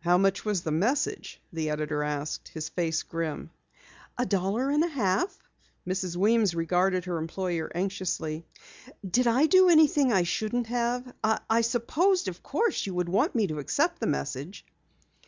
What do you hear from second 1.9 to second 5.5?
asked, his face grim. "A dollar and a half."